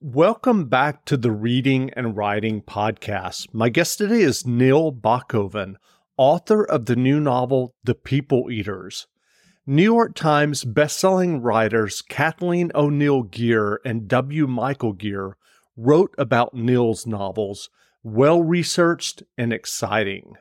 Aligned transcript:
Welcome 0.00 0.66
back 0.66 1.04
to 1.06 1.16
the 1.16 1.32
Reading 1.32 1.90
and 1.94 2.16
Writing 2.16 2.62
Podcast. 2.62 3.52
My 3.52 3.68
guest 3.68 3.98
today 3.98 4.20
is 4.20 4.46
Neil 4.46 4.92
Bockoven, 4.92 5.74
author 6.16 6.62
of 6.62 6.86
the 6.86 6.94
new 6.94 7.18
novel, 7.18 7.74
The 7.82 7.96
People 7.96 8.48
Eaters. 8.48 9.08
New 9.66 9.82
York 9.82 10.14
Times 10.14 10.64
bestselling 10.64 11.42
writers 11.42 12.00
Kathleen 12.00 12.70
O'Neill 12.76 13.24
Gear 13.24 13.80
and 13.84 14.06
W. 14.06 14.46
Michael 14.46 14.92
Gear 14.92 15.36
wrote 15.76 16.14
about 16.16 16.54
Neil's 16.54 17.04
novels, 17.04 17.68
well 18.04 18.40
researched 18.44 19.24
and 19.36 19.52
exciting. 19.52 20.34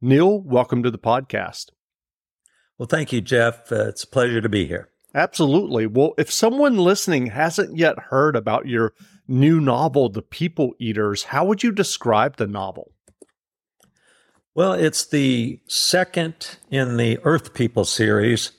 Neil, 0.00 0.40
welcome 0.40 0.82
to 0.82 0.90
the 0.90 0.98
podcast. 0.98 1.66
Well, 2.78 2.88
thank 2.88 3.12
you, 3.12 3.20
Jeff. 3.20 3.70
Uh, 3.70 3.86
it's 3.90 4.02
a 4.02 4.08
pleasure 4.08 4.40
to 4.40 4.48
be 4.48 4.66
here. 4.66 4.88
Absolutely. 5.14 5.86
Well, 5.86 6.14
if 6.18 6.30
someone 6.30 6.76
listening 6.78 7.26
hasn't 7.26 7.76
yet 7.76 7.98
heard 7.98 8.36
about 8.36 8.66
your 8.66 8.92
new 9.26 9.60
novel, 9.60 10.08
The 10.08 10.22
People 10.22 10.74
Eaters, 10.78 11.24
how 11.24 11.44
would 11.46 11.62
you 11.62 11.72
describe 11.72 12.36
the 12.36 12.46
novel? 12.46 12.92
Well, 14.54 14.72
it's 14.72 15.06
the 15.06 15.60
second 15.66 16.58
in 16.70 16.96
the 16.96 17.18
Earth 17.24 17.54
People 17.54 17.84
series. 17.84 18.52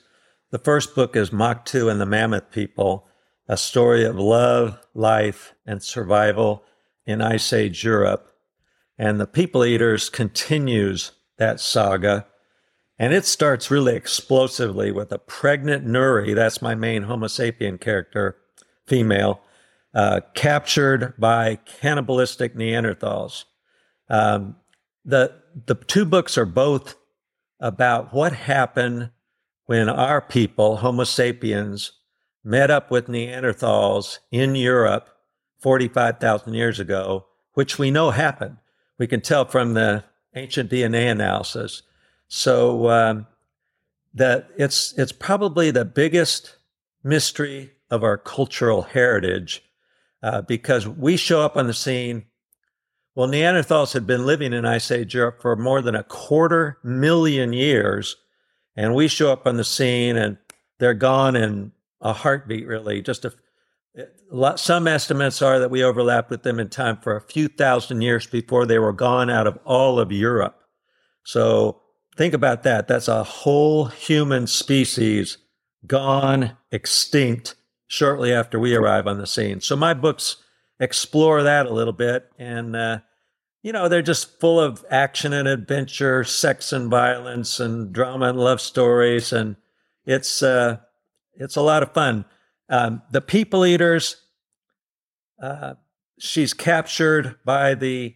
The 0.50 0.58
first 0.58 0.94
book 0.94 1.16
is 1.16 1.30
Maktu 1.30 1.90
and 1.90 2.00
the 2.00 2.06
Mammoth 2.06 2.50
People, 2.50 3.06
a 3.48 3.56
story 3.56 4.04
of 4.04 4.18
love, 4.18 4.78
life, 4.94 5.54
and 5.66 5.82
survival 5.82 6.64
in 7.06 7.20
Ice 7.22 7.52
Age 7.52 7.84
Europe. 7.84 8.30
And 8.98 9.20
The 9.20 9.26
People 9.26 9.64
Eaters 9.64 10.10
continues 10.10 11.12
that 11.38 11.60
saga 11.60 12.26
and 13.02 13.12
it 13.12 13.26
starts 13.26 13.68
really 13.68 13.96
explosively 13.96 14.92
with 14.92 15.10
a 15.10 15.18
pregnant 15.18 15.84
Nuri, 15.84 16.36
that's 16.36 16.62
my 16.62 16.76
main 16.76 17.02
Homo 17.02 17.26
sapien 17.26 17.80
character, 17.80 18.36
female, 18.86 19.40
uh, 19.92 20.20
captured 20.34 21.12
by 21.18 21.58
cannibalistic 21.80 22.54
Neanderthals. 22.54 23.42
Um, 24.08 24.54
the, 25.04 25.34
the 25.66 25.74
two 25.74 26.04
books 26.04 26.38
are 26.38 26.46
both 26.46 26.94
about 27.58 28.14
what 28.14 28.34
happened 28.34 29.10
when 29.66 29.88
our 29.88 30.20
people, 30.20 30.76
Homo 30.76 31.02
sapiens, 31.02 31.90
met 32.44 32.70
up 32.70 32.92
with 32.92 33.08
Neanderthals 33.08 34.20
in 34.30 34.54
Europe 34.54 35.08
45,000 35.58 36.54
years 36.54 36.78
ago, 36.78 37.26
which 37.54 37.80
we 37.80 37.90
know 37.90 38.10
happened. 38.10 38.58
We 38.96 39.08
can 39.08 39.22
tell 39.22 39.44
from 39.44 39.74
the 39.74 40.04
ancient 40.36 40.70
DNA 40.70 41.10
analysis. 41.10 41.82
So 42.34 42.88
um, 42.88 43.26
that 44.14 44.48
it's 44.56 44.94
it's 44.96 45.12
probably 45.12 45.70
the 45.70 45.84
biggest 45.84 46.56
mystery 47.04 47.72
of 47.90 48.02
our 48.02 48.16
cultural 48.16 48.80
heritage 48.80 49.62
uh, 50.22 50.40
because 50.40 50.88
we 50.88 51.18
show 51.18 51.42
up 51.42 51.58
on 51.58 51.66
the 51.66 51.74
scene. 51.74 52.24
Well, 53.14 53.28
Neanderthals 53.28 53.92
had 53.92 54.06
been 54.06 54.24
living 54.24 54.54
in 54.54 54.64
Ice 54.64 54.90
Age 54.90 55.14
Europe 55.14 55.42
for 55.42 55.56
more 55.56 55.82
than 55.82 55.94
a 55.94 56.04
quarter 56.04 56.78
million 56.82 57.52
years, 57.52 58.16
and 58.76 58.94
we 58.94 59.08
show 59.08 59.30
up 59.30 59.46
on 59.46 59.58
the 59.58 59.62
scene 59.62 60.16
and 60.16 60.38
they're 60.78 60.94
gone 60.94 61.36
in 61.36 61.72
a 62.00 62.14
heartbeat. 62.14 62.66
Really, 62.66 63.02
just 63.02 63.26
a, 63.26 63.34
a 63.94 64.06
lot, 64.30 64.58
some 64.58 64.88
estimates 64.88 65.42
are 65.42 65.58
that 65.58 65.70
we 65.70 65.84
overlapped 65.84 66.30
with 66.30 66.44
them 66.44 66.58
in 66.58 66.70
time 66.70 66.96
for 66.96 67.14
a 67.14 67.20
few 67.20 67.48
thousand 67.48 68.00
years 68.00 68.26
before 68.26 68.64
they 68.64 68.78
were 68.78 68.94
gone 68.94 69.28
out 69.28 69.46
of 69.46 69.58
all 69.66 70.00
of 70.00 70.10
Europe. 70.10 70.58
So 71.24 71.81
Think 72.16 72.34
about 72.34 72.62
that. 72.64 72.88
That's 72.88 73.08
a 73.08 73.24
whole 73.24 73.86
human 73.86 74.46
species 74.46 75.38
gone 75.86 76.56
extinct 76.70 77.54
shortly 77.86 78.32
after 78.32 78.58
we 78.58 78.74
arrive 78.74 79.06
on 79.06 79.18
the 79.18 79.26
scene. 79.26 79.60
So 79.60 79.76
my 79.76 79.94
books 79.94 80.36
explore 80.78 81.42
that 81.42 81.66
a 81.66 81.72
little 81.72 81.92
bit. 81.92 82.30
And, 82.38 82.76
uh, 82.76 82.98
you 83.62 83.72
know, 83.72 83.88
they're 83.88 84.02
just 84.02 84.40
full 84.40 84.60
of 84.60 84.84
action 84.90 85.32
and 85.32 85.48
adventure, 85.48 86.24
sex 86.24 86.72
and 86.72 86.90
violence 86.90 87.60
and 87.60 87.92
drama 87.92 88.30
and 88.30 88.38
love 88.38 88.60
stories. 88.60 89.32
And 89.32 89.56
it's, 90.04 90.42
uh, 90.42 90.78
it's 91.34 91.56
a 91.56 91.62
lot 91.62 91.82
of 91.82 91.92
fun. 91.92 92.24
Um, 92.68 93.02
the 93.10 93.20
people 93.20 93.64
eaters, 93.64 94.16
uh, 95.40 95.74
she's 96.18 96.52
captured 96.54 97.36
by 97.44 97.74
the 97.74 98.14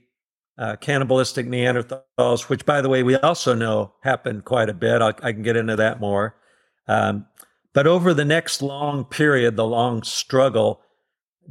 uh, 0.58 0.76
cannibalistic 0.76 1.46
Neanderthals, 1.46 2.48
which, 2.48 2.64
by 2.64 2.80
the 2.80 2.88
way, 2.88 3.02
we 3.02 3.16
also 3.16 3.54
know 3.54 3.92
happened 4.02 4.44
quite 4.44 4.68
a 4.68 4.74
bit. 4.74 5.02
I'll, 5.02 5.12
i 5.22 5.32
can 5.32 5.42
get 5.42 5.56
into 5.56 5.76
that 5.76 6.00
more. 6.00 6.36
Um, 6.88 7.26
but 7.74 7.86
over 7.86 8.14
the 8.14 8.24
next 8.24 8.62
long 8.62 9.04
period, 9.04 9.56
the 9.56 9.66
long 9.66 10.02
struggle, 10.02 10.80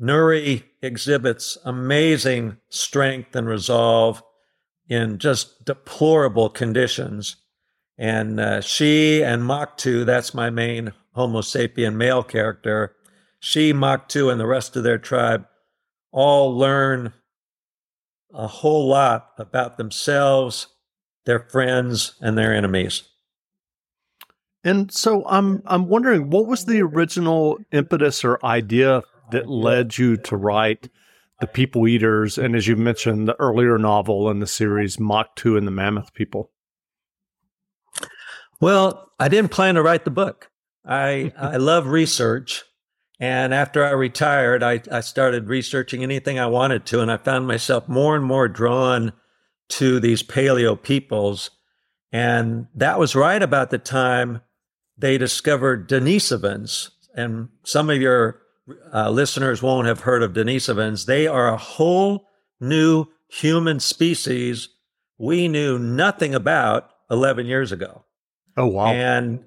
Nuri 0.01 0.63
exhibits 0.81 1.57
amazing 1.65 2.57
strength 2.69 3.35
and 3.35 3.47
resolve 3.47 4.23
in 4.87 5.19
just 5.19 5.65
deplorable 5.65 6.49
conditions. 6.49 7.35
And 7.97 8.39
uh, 8.39 8.61
she 8.61 9.23
and 9.23 9.43
Maktu, 9.43 10.05
that's 10.05 10.33
my 10.33 10.49
main 10.49 10.93
Homo 11.13 11.41
sapien 11.41 11.95
male 11.95 12.23
character, 12.23 12.95
she, 13.39 13.71
Maktu, 13.71 14.31
and 14.31 14.39
the 14.39 14.47
rest 14.47 14.75
of 14.75 14.83
their 14.83 14.97
tribe 14.97 15.45
all 16.11 16.57
learn 16.57 17.13
a 18.35 18.47
whole 18.47 18.87
lot 18.87 19.31
about 19.37 19.77
themselves, 19.77 20.67
their 21.25 21.39
friends, 21.39 22.15
and 22.21 22.37
their 22.37 22.53
enemies. 22.53 23.03
And 24.63 24.91
so 24.91 25.23
I'm 25.27 25.61
I'm 25.65 25.87
wondering 25.87 26.29
what 26.29 26.47
was 26.47 26.65
the 26.65 26.81
original 26.81 27.59
impetus 27.71 28.25
or 28.25 28.43
idea 28.43 29.03
that 29.31 29.47
led 29.47 29.97
you 29.97 30.17
to 30.17 30.35
write 30.35 30.89
The 31.39 31.47
People 31.47 31.87
Eaters 31.87 32.37
and 32.37 32.55
as 32.55 32.67
you 32.67 32.75
mentioned 32.75 33.27
the 33.27 33.39
earlier 33.39 33.77
novel 33.77 34.29
in 34.29 34.39
the 34.39 34.47
series 34.47 34.97
Maktu 34.97 35.57
and 35.57 35.67
the 35.67 35.71
Mammoth 35.71 36.13
People? 36.13 36.51
Well, 38.59 39.11
I 39.19 39.29
didn't 39.29 39.51
plan 39.51 39.75
to 39.75 39.83
write 39.83 40.03
the 40.03 40.11
book. 40.11 40.49
I 40.83 41.31
I 41.37 41.57
love 41.57 41.85
research 41.85 42.63
and 43.19 43.53
after 43.53 43.85
I 43.85 43.91
retired, 43.91 44.61
I, 44.61 44.81
I 44.91 44.99
started 45.01 45.47
researching 45.47 46.03
anything 46.03 46.37
I 46.37 46.47
wanted 46.47 46.85
to, 46.87 47.01
and 47.01 47.11
I 47.11 47.17
found 47.17 47.47
myself 47.47 47.87
more 47.87 48.15
and 48.15 48.25
more 48.25 48.47
drawn 48.47 49.13
to 49.69 49.99
these 49.99 50.21
paleo 50.21 50.81
peoples. 50.81 51.51
And 52.11 52.67
that 52.75 52.99
was 52.99 53.15
right 53.15 53.41
about 53.41 53.69
the 53.69 53.77
time 53.77 54.41
they 54.97 55.17
discovered 55.17 55.89
Denisovans. 55.89 56.89
And 57.15 57.49
some 57.63 57.89
of 57.89 58.01
your 58.01 58.41
uh, 58.93 59.09
listeners 59.09 59.61
won't 59.61 59.87
have 59.87 60.01
heard 60.01 60.23
of 60.23 60.33
Denisovans. 60.33 61.05
They 61.05 61.27
are 61.27 61.47
a 61.47 61.57
whole 61.57 62.27
new 62.59 63.07
human 63.29 63.79
species 63.79 64.69
we 65.17 65.47
knew 65.47 65.79
nothing 65.79 66.35
about 66.35 66.89
11 67.09 67.45
years 67.45 67.71
ago. 67.71 68.03
Oh, 68.57 68.67
wow. 68.67 68.87
And, 68.87 69.45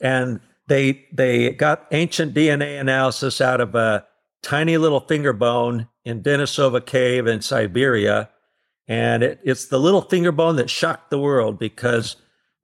and 0.00 0.40
they 0.66 1.06
they 1.12 1.50
got 1.50 1.86
ancient 1.92 2.34
DNA 2.34 2.80
analysis 2.80 3.40
out 3.40 3.60
of 3.60 3.74
a 3.74 4.06
tiny 4.42 4.76
little 4.78 5.00
finger 5.00 5.32
bone 5.32 5.88
in 6.04 6.22
Denisova 6.22 6.84
Cave 6.84 7.26
in 7.26 7.40
Siberia, 7.40 8.30
and 8.88 9.22
it, 9.22 9.40
it's 9.44 9.66
the 9.66 9.78
little 9.78 10.02
finger 10.02 10.32
bone 10.32 10.56
that 10.56 10.70
shocked 10.70 11.10
the 11.10 11.18
world 11.18 11.58
because 11.58 12.16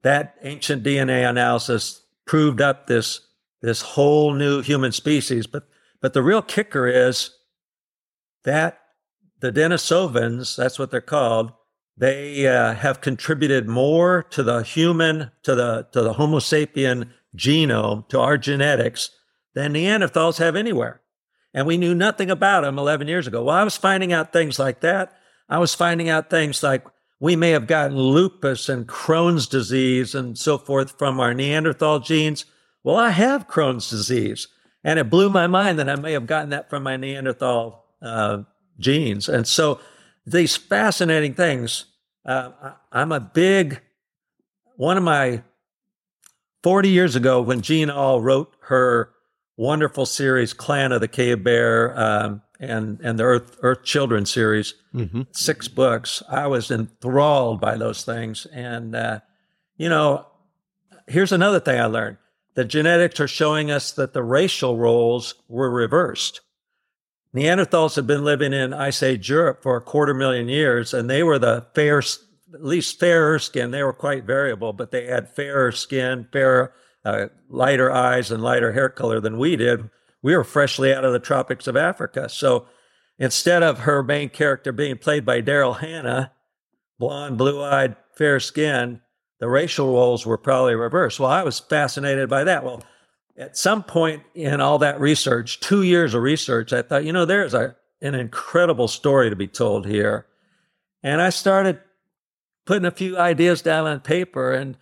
that 0.03 0.35
ancient 0.43 0.83
DNA 0.83 1.27
analysis 1.29 2.01
proved 2.25 2.61
up 2.61 2.87
this 2.87 3.21
this 3.61 3.81
whole 3.81 4.33
new 4.33 4.61
human 4.61 4.91
species. 4.91 5.47
But 5.47 5.67
but 6.01 6.13
the 6.13 6.23
real 6.23 6.41
kicker 6.41 6.87
is 6.87 7.31
that 8.43 8.79
the 9.39 9.51
Denisovans, 9.51 10.55
that's 10.55 10.77
what 10.77 10.91
they're 10.91 11.01
called, 11.01 11.51
they 11.97 12.47
uh, 12.47 12.73
have 12.73 13.01
contributed 13.01 13.67
more 13.67 14.23
to 14.31 14.43
the 14.43 14.63
human 14.63 15.31
to 15.43 15.55
the 15.55 15.87
to 15.91 16.01
the 16.01 16.13
Homo 16.13 16.39
sapien 16.39 17.09
genome, 17.35 18.07
to 18.09 18.19
our 18.19 18.37
genetics, 18.37 19.09
than 19.53 19.73
Neanderthals 19.73 20.37
have 20.37 20.55
anywhere. 20.55 21.01
And 21.53 21.67
we 21.67 21.77
knew 21.77 21.93
nothing 21.93 22.31
about 22.31 22.61
them 22.61 22.79
11 22.79 23.07
years 23.07 23.27
ago. 23.27 23.43
Well, 23.43 23.55
I 23.55 23.63
was 23.63 23.77
finding 23.77 24.11
out 24.11 24.33
things 24.33 24.57
like 24.57 24.79
that. 24.81 25.13
I 25.47 25.59
was 25.59 25.75
finding 25.75 26.09
out 26.09 26.29
things 26.29 26.63
like 26.63 26.83
we 27.19 27.35
may 27.35 27.51
have 27.51 27.67
gotten 27.67 27.97
lupus 27.97 28.69
and 28.69 28.87
Crohn's 28.87 29.47
disease 29.47 30.15
and 30.15 30.37
so 30.37 30.57
forth 30.57 30.97
from 30.97 31.19
our 31.19 31.33
Neanderthal 31.33 31.99
genes. 31.99 32.45
Well, 32.83 32.97
I 32.97 33.11
have 33.11 33.47
Crohn's 33.47 33.89
disease. 33.89 34.47
And 34.83 34.99
it 34.99 35.09
blew 35.09 35.29
my 35.29 35.47
mind 35.47 35.79
that 35.79 35.89
I 35.89 35.95
may 35.95 36.13
have 36.13 36.27
gotten 36.27 36.49
that 36.49 36.69
from 36.69 36.83
my 36.83 36.97
Neanderthal 36.97 37.85
uh, 38.01 38.39
genes. 38.79 39.29
And 39.29 39.47
so 39.47 39.79
these 40.25 40.55
fascinating 40.55 41.33
things. 41.33 41.85
Uh, 42.25 42.51
I'm 42.91 43.11
a 43.11 43.19
big, 43.19 43.81
one 44.75 44.97
of 44.97 45.03
my 45.03 45.43
40 46.63 46.89
years 46.89 47.15
ago, 47.15 47.41
when 47.41 47.61
Jean 47.61 47.89
Auel 47.89 48.23
wrote 48.23 48.53
her 48.61 49.11
wonderful 49.57 50.05
series, 50.05 50.53
Clan 50.53 50.91
of 50.91 51.01
the 51.01 51.07
Cave 51.07 51.43
Bear, 51.43 51.97
um, 51.99 52.41
and 52.59 52.99
and 53.01 53.19
the 53.19 53.23
Earth 53.23 53.57
Earth 53.61 53.83
Children 53.83 54.25
series, 54.25 54.73
mm-hmm. 54.93 55.23
six 55.31 55.67
books. 55.67 56.23
I 56.29 56.47
was 56.47 56.71
enthralled 56.71 57.59
by 57.59 57.75
those 57.75 58.03
things, 58.03 58.45
and 58.47 58.95
uh, 58.95 59.19
you 59.77 59.89
know, 59.89 60.25
here's 61.07 61.31
another 61.31 61.59
thing 61.59 61.79
I 61.79 61.85
learned: 61.85 62.17
the 62.55 62.63
genetics 62.63 63.19
are 63.19 63.27
showing 63.27 63.69
us 63.69 63.91
that 63.91 64.13
the 64.13 64.23
racial 64.23 64.77
roles 64.77 65.35
were 65.47 65.69
reversed. 65.69 66.41
Neanderthals 67.35 67.95
had 67.95 68.05
been 68.05 68.23
living 68.23 68.53
in 68.53 68.73
Ice 68.73 69.01
Age 69.01 69.29
Europe 69.29 69.63
for 69.63 69.75
a 69.75 69.81
quarter 69.81 70.13
million 70.13 70.47
years, 70.47 70.93
and 70.93 71.09
they 71.09 71.23
were 71.23 71.39
the 71.39 71.65
fair, 71.73 72.01
at 72.53 72.63
least 72.63 72.99
fairer 72.99 73.39
skin. 73.39 73.71
They 73.71 73.83
were 73.83 73.93
quite 73.93 74.25
variable, 74.25 74.73
but 74.73 74.91
they 74.91 75.05
had 75.05 75.35
fairer 75.35 75.71
skin, 75.71 76.27
fairer, 76.31 76.73
uh, 77.03 77.27
lighter 77.49 77.91
eyes, 77.91 78.31
and 78.31 78.43
lighter 78.43 78.71
hair 78.73 78.89
color 78.89 79.19
than 79.19 79.37
we 79.37 79.55
did. 79.55 79.89
We 80.21 80.35
were 80.35 80.43
freshly 80.43 80.93
out 80.93 81.05
of 81.05 81.13
the 81.13 81.19
tropics 81.19 81.67
of 81.67 81.75
Africa. 81.75 82.29
So 82.29 82.65
instead 83.17 83.63
of 83.63 83.79
her 83.79 84.03
main 84.03 84.29
character 84.29 84.71
being 84.71 84.97
played 84.97 85.25
by 85.25 85.41
Daryl 85.41 85.79
Hannah, 85.79 86.31
blonde, 86.99 87.37
blue 87.37 87.61
eyed, 87.61 87.95
fair 88.15 88.39
skin, 88.39 89.01
the 89.39 89.49
racial 89.49 89.87
roles 89.87 90.25
were 90.25 90.37
probably 90.37 90.75
reversed. 90.75 91.19
Well, 91.19 91.29
I 91.29 91.43
was 91.43 91.59
fascinated 91.59 92.29
by 92.29 92.45
that. 92.45 92.63
Well, 92.63 92.81
at 93.37 93.57
some 93.57 93.83
point 93.83 94.23
in 94.35 94.61
all 94.61 94.77
that 94.79 95.01
research, 95.01 95.59
two 95.59 95.81
years 95.81 96.13
of 96.13 96.21
research, 96.21 96.71
I 96.71 96.81
thought, 96.83 97.03
you 97.03 97.11
know, 97.11 97.25
there's 97.25 97.53
a, 97.53 97.75
an 98.01 98.15
incredible 98.15 98.87
story 98.87 99.29
to 99.29 99.35
be 99.35 99.47
told 99.47 99.85
here. 99.85 100.27
And 101.01 101.21
I 101.21 101.29
started 101.29 101.81
putting 102.65 102.85
a 102.85 102.91
few 102.91 103.17
ideas 103.17 103.61
down 103.61 103.87
on 103.87 103.99
paper. 103.99 104.51
And 104.51 104.77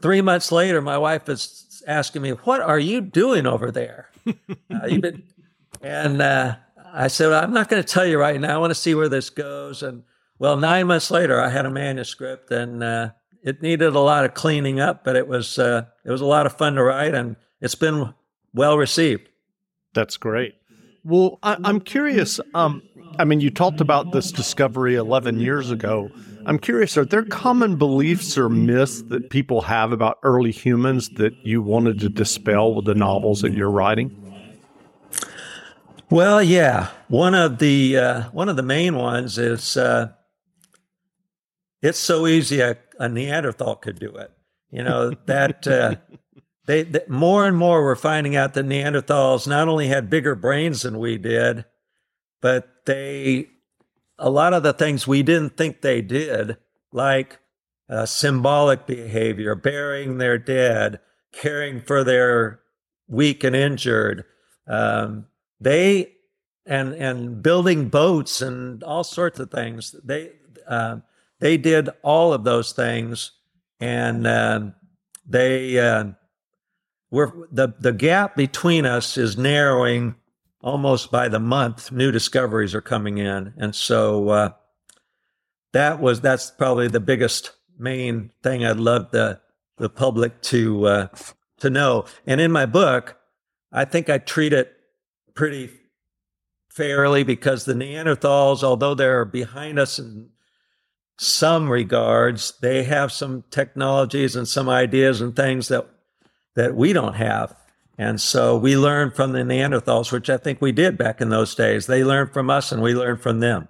three 0.00 0.20
months 0.20 0.52
later, 0.52 0.80
my 0.80 0.98
wife 0.98 1.28
is 1.28 1.82
asking 1.86 2.22
me, 2.22 2.30
What 2.30 2.60
are 2.60 2.78
you 2.78 3.00
doing 3.00 3.46
over 3.46 3.70
there? 3.70 4.10
uh, 4.26 4.98
been, 5.00 5.24
and 5.80 6.22
uh, 6.22 6.56
I 6.92 7.08
said, 7.08 7.28
well, 7.28 7.42
I'm 7.42 7.52
not 7.52 7.68
going 7.68 7.82
to 7.82 7.88
tell 7.88 8.06
you 8.06 8.18
right 8.18 8.38
now. 8.38 8.54
I 8.54 8.58
want 8.58 8.70
to 8.70 8.76
see 8.76 8.94
where 8.94 9.08
this 9.08 9.30
goes. 9.30 9.82
And 9.82 10.04
well, 10.38 10.56
nine 10.56 10.86
months 10.86 11.10
later, 11.10 11.40
I 11.40 11.48
had 11.48 11.66
a 11.66 11.70
manuscript 11.70 12.50
and 12.50 12.82
uh, 12.82 13.10
it 13.42 13.62
needed 13.62 13.94
a 13.94 14.00
lot 14.00 14.24
of 14.24 14.34
cleaning 14.34 14.78
up, 14.78 15.02
but 15.02 15.16
it 15.16 15.26
was, 15.26 15.58
uh, 15.58 15.86
it 16.04 16.10
was 16.10 16.20
a 16.20 16.26
lot 16.26 16.46
of 16.46 16.56
fun 16.56 16.74
to 16.74 16.82
write. 16.82 17.14
And 17.14 17.36
it's 17.60 17.74
been 17.74 18.12
well 18.52 18.76
received. 18.76 19.28
That's 19.94 20.16
great. 20.16 20.54
Well, 21.04 21.38
I, 21.42 21.56
am 21.64 21.80
curious. 21.80 22.38
Um, 22.54 22.82
I 23.18 23.24
mean, 23.24 23.40
you 23.40 23.50
talked 23.50 23.80
about 23.80 24.12
this 24.12 24.30
discovery 24.30 24.94
11 24.94 25.40
years 25.40 25.70
ago. 25.70 26.10
I'm 26.44 26.58
curious, 26.58 26.96
are 26.96 27.04
there 27.04 27.24
common 27.24 27.76
beliefs 27.76 28.36
or 28.36 28.48
myths 28.48 29.02
that 29.02 29.30
people 29.30 29.62
have 29.62 29.92
about 29.92 30.18
early 30.22 30.50
humans 30.50 31.08
that 31.10 31.34
you 31.44 31.62
wanted 31.62 32.00
to 32.00 32.08
dispel 32.08 32.74
with 32.74 32.84
the 32.84 32.94
novels 32.94 33.42
that 33.42 33.52
you're 33.52 33.70
writing? 33.70 34.18
Well, 36.10 36.42
yeah. 36.42 36.90
One 37.08 37.34
of 37.34 37.58
the 37.58 37.96
uh, 37.96 38.22
one 38.32 38.48
of 38.48 38.56
the 38.56 38.62
main 38.62 38.96
ones 38.96 39.38
is 39.38 39.76
uh, 39.76 40.12
it's 41.80 41.98
so 41.98 42.26
easy 42.26 42.60
a, 42.60 42.76
a 42.98 43.08
Neanderthal 43.08 43.76
could 43.76 43.98
do 43.98 44.14
it. 44.16 44.30
You 44.70 44.82
know 44.82 45.10
that 45.26 45.66
uh, 45.66 45.96
they, 46.66 46.82
they, 46.82 47.00
more 47.08 47.46
and 47.46 47.56
more 47.56 47.82
we're 47.82 47.94
finding 47.94 48.36
out 48.36 48.54
that 48.54 48.66
Neanderthals 48.66 49.46
not 49.46 49.68
only 49.68 49.88
had 49.88 50.10
bigger 50.10 50.34
brains 50.34 50.82
than 50.82 50.98
we 50.98 51.18
did, 51.18 51.64
but 52.40 52.68
they 52.84 53.48
a 54.22 54.30
lot 54.30 54.54
of 54.54 54.62
the 54.62 54.72
things 54.72 55.06
we 55.06 55.22
didn't 55.22 55.56
think 55.56 55.80
they 55.80 56.00
did, 56.00 56.56
like 56.92 57.40
uh, 57.88 58.06
symbolic 58.06 58.86
behavior, 58.86 59.56
burying 59.56 60.18
their 60.18 60.38
dead, 60.38 61.00
caring 61.32 61.82
for 61.82 62.04
their 62.04 62.60
weak 63.08 63.42
and 63.42 63.56
injured, 63.56 64.24
um, 64.68 65.26
they 65.60 66.12
and 66.64 66.94
and 66.94 67.42
building 67.42 67.88
boats 67.88 68.40
and 68.40 68.84
all 68.84 69.02
sorts 69.02 69.40
of 69.40 69.50
things. 69.50 69.96
They 70.04 70.30
uh, 70.68 70.98
they 71.40 71.56
did 71.56 71.88
all 72.02 72.32
of 72.32 72.44
those 72.44 72.72
things, 72.72 73.32
and 73.80 74.24
uh, 74.24 74.60
they 75.28 75.80
uh, 75.80 76.04
we're 77.10 77.32
the 77.50 77.74
the 77.80 77.92
gap 77.92 78.36
between 78.36 78.86
us 78.86 79.18
is 79.18 79.36
narrowing 79.36 80.14
almost 80.62 81.10
by 81.10 81.28
the 81.28 81.40
month. 81.40 81.92
New 81.92 82.10
discoveries 82.10 82.74
are 82.74 82.80
coming 82.80 83.18
in, 83.18 83.52
and 83.56 83.74
so 83.74 84.28
uh, 84.28 84.50
that 85.72 86.00
was 86.00 86.20
that's 86.20 86.50
probably 86.50 86.88
the 86.88 87.00
biggest 87.00 87.52
main 87.78 88.30
thing 88.42 88.64
I'd 88.64 88.76
love 88.76 89.10
the 89.10 89.40
the 89.78 89.88
public 89.88 90.40
to 90.42 90.86
uh, 90.86 91.08
to 91.60 91.70
know. 91.70 92.04
And 92.26 92.40
in 92.40 92.52
my 92.52 92.66
book, 92.66 93.18
I 93.72 93.84
think 93.84 94.08
I 94.08 94.18
treat 94.18 94.52
it 94.52 94.72
pretty 95.34 95.70
fairly 96.70 97.22
because 97.22 97.64
the 97.64 97.74
Neanderthals, 97.74 98.62
although 98.62 98.94
they're 98.94 99.24
behind 99.24 99.78
us 99.78 99.98
in 99.98 100.30
some 101.18 101.68
regards, 101.68 102.54
they 102.60 102.84
have 102.84 103.12
some 103.12 103.44
technologies 103.50 104.34
and 104.36 104.48
some 104.48 104.68
ideas 104.68 105.20
and 105.20 105.34
things 105.36 105.68
that 105.68 105.86
that 106.54 106.74
we 106.74 106.92
don't 106.92 107.14
have. 107.14 107.56
And 108.02 108.20
so 108.20 108.56
we 108.56 108.76
learned 108.76 109.14
from 109.14 109.30
the 109.30 109.44
Neanderthals, 109.44 110.10
which 110.10 110.28
I 110.28 110.36
think 110.36 110.60
we 110.60 110.72
did 110.72 110.98
back 110.98 111.20
in 111.20 111.28
those 111.28 111.54
days. 111.54 111.86
They 111.86 112.02
learned 112.02 112.32
from 112.32 112.50
us 112.50 112.72
and 112.72 112.82
we 112.82 112.94
learned 112.94 113.20
from 113.20 113.38
them. 113.38 113.68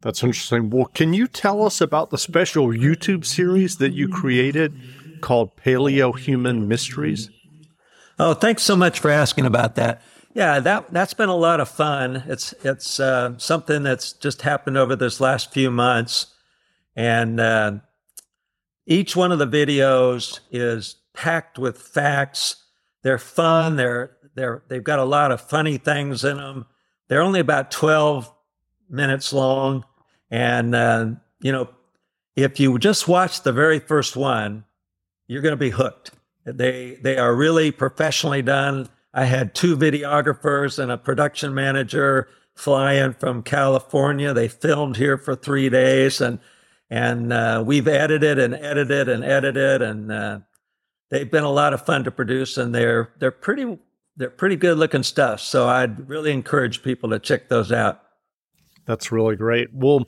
That's 0.00 0.24
interesting. 0.24 0.68
Well, 0.68 0.86
can 0.86 1.14
you 1.14 1.28
tell 1.28 1.64
us 1.64 1.80
about 1.80 2.10
the 2.10 2.18
special 2.18 2.66
YouTube 2.68 3.24
series 3.24 3.76
that 3.76 3.92
you 3.92 4.08
created 4.08 4.74
called 5.20 5.56
Paleo 5.56 6.18
Human 6.18 6.66
Mysteries? 6.66 7.30
Oh, 8.18 8.34
thanks 8.34 8.64
so 8.64 8.74
much 8.74 8.98
for 8.98 9.12
asking 9.12 9.46
about 9.46 9.76
that. 9.76 10.02
Yeah, 10.34 10.58
that 10.58 10.92
that's 10.92 11.14
been 11.14 11.28
a 11.28 11.36
lot 11.36 11.60
of 11.60 11.68
fun. 11.68 12.24
It's 12.26 12.52
it's 12.64 12.98
uh, 12.98 13.38
something 13.38 13.84
that's 13.84 14.12
just 14.12 14.42
happened 14.42 14.76
over 14.76 14.96
this 14.96 15.20
last 15.20 15.52
few 15.52 15.70
months, 15.70 16.34
and 16.96 17.38
uh, 17.38 17.74
each 18.84 19.14
one 19.14 19.30
of 19.30 19.38
the 19.38 19.46
videos 19.46 20.40
is 20.50 20.96
packed 21.14 21.60
with 21.60 21.78
facts. 21.78 22.63
They're 23.04 23.18
fun. 23.18 23.76
They're 23.76 24.16
they're 24.34 24.64
they've 24.68 24.82
got 24.82 24.98
a 24.98 25.04
lot 25.04 25.30
of 25.30 25.40
funny 25.40 25.76
things 25.76 26.24
in 26.24 26.38
them. 26.38 26.66
They're 27.08 27.22
only 27.22 27.38
about 27.38 27.70
twelve 27.70 28.32
minutes 28.88 29.32
long, 29.32 29.84
and 30.30 30.74
uh, 30.74 31.06
you 31.40 31.52
know, 31.52 31.68
if 32.34 32.58
you 32.58 32.76
just 32.78 33.06
watch 33.06 33.42
the 33.42 33.52
very 33.52 33.78
first 33.78 34.16
one, 34.16 34.64
you're 35.28 35.42
going 35.42 35.52
to 35.52 35.56
be 35.56 35.70
hooked. 35.70 36.12
They 36.46 36.98
they 37.02 37.18
are 37.18 37.34
really 37.34 37.70
professionally 37.70 38.42
done. 38.42 38.88
I 39.12 39.26
had 39.26 39.54
two 39.54 39.76
videographers 39.76 40.78
and 40.78 40.90
a 40.90 40.96
production 40.96 41.54
manager 41.54 42.28
fly 42.54 42.94
in 42.94 43.12
from 43.12 43.42
California. 43.42 44.32
They 44.32 44.48
filmed 44.48 44.96
here 44.96 45.18
for 45.18 45.36
three 45.36 45.68
days, 45.68 46.22
and 46.22 46.38
and 46.88 47.34
uh, 47.34 47.62
we've 47.66 47.86
edited 47.86 48.38
and 48.38 48.54
edited 48.54 49.10
and 49.10 49.22
edited, 49.22 49.82
and 49.82 50.10
uh, 50.10 50.38
they've 51.10 51.30
been 51.30 51.44
a 51.44 51.50
lot 51.50 51.74
of 51.74 51.84
fun 51.84 52.04
to 52.04 52.10
produce, 52.10 52.56
and 52.56 52.74
they're 52.74 53.12
they're 53.18 53.30
pretty 53.30 53.78
they're 54.16 54.30
pretty 54.30 54.56
good 54.56 54.78
looking 54.78 55.02
stuff. 55.02 55.40
So 55.40 55.68
I'd 55.68 56.08
really 56.08 56.32
encourage 56.32 56.82
people 56.82 57.10
to 57.10 57.18
check 57.18 57.48
those 57.48 57.72
out. 57.72 58.00
That's 58.86 59.10
really 59.10 59.36
great. 59.36 59.72
Well, 59.72 60.06